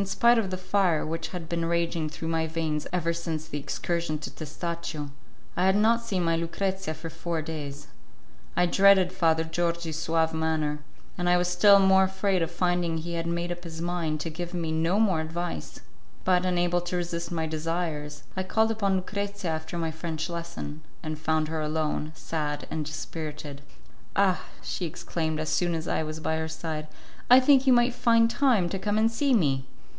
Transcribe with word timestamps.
In 0.00 0.04
spite 0.04 0.36
of 0.36 0.50
the 0.50 0.58
fire 0.58 1.06
which 1.06 1.28
had 1.28 1.48
been 1.48 1.64
raging 1.64 2.10
through 2.10 2.28
my 2.28 2.46
veins 2.46 2.86
ever 2.92 3.14
since 3.14 3.48
the 3.48 3.56
excursion 3.58 4.18
to 4.18 4.30
Testaccio, 4.30 5.08
I 5.56 5.64
had 5.64 5.74
not 5.76 6.02
seen 6.02 6.22
my 6.22 6.36
Lucrezia 6.36 6.92
for 6.92 7.08
four 7.08 7.40
days. 7.40 7.86
I 8.56 8.66
dreaded 8.66 9.10
Father 9.10 9.42
Georgi's 9.42 9.98
suave 9.98 10.34
manner, 10.34 10.80
and 11.16 11.30
I 11.30 11.38
was 11.38 11.48
still 11.48 11.78
more 11.78 12.04
afraid 12.04 12.42
of 12.42 12.50
finding 12.50 12.98
he 12.98 13.14
had 13.14 13.26
made 13.26 13.50
up 13.50 13.64
his 13.64 13.80
mind 13.80 14.20
to 14.20 14.28
give 14.28 14.52
me 14.52 14.70
no 14.70 15.00
more 15.00 15.22
advice. 15.22 15.80
But, 16.24 16.44
unable 16.44 16.82
to 16.82 16.96
resist 16.96 17.32
my 17.32 17.46
desires, 17.46 18.22
I 18.36 18.42
called 18.42 18.70
upon 18.70 18.96
Lucrezia 18.96 19.50
after 19.50 19.78
my 19.78 19.90
French 19.90 20.28
lesson, 20.28 20.82
and 21.02 21.18
found 21.18 21.48
her 21.48 21.62
alone, 21.62 22.12
sad 22.14 22.66
and 22.70 22.84
dispirited. 22.84 23.62
"Ah!" 24.14 24.42
she 24.62 24.84
exclaimed, 24.84 25.40
as 25.40 25.48
soon 25.48 25.74
as 25.74 25.88
I 25.88 26.02
was 26.02 26.20
by 26.20 26.36
her 26.36 26.48
side, 26.48 26.86
"I 27.30 27.40
think 27.40 27.66
you 27.66 27.72
might 27.72 27.94
find 27.94 28.28
time 28.28 28.68
to 28.68 28.78
come 28.78 28.98
and 28.98 29.10
see 29.10 29.32
me!" 29.32 29.66